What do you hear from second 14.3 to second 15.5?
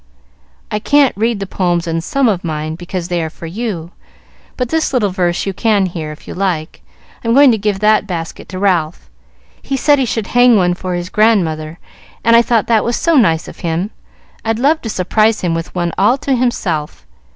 I'd love to surprise